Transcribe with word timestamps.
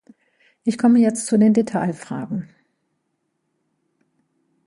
Ich 0.63 0.79
komme 0.79 0.97
jetzt 0.97 1.27
zu 1.27 1.37
den 1.37 1.53
Detailfragen. 1.53 2.49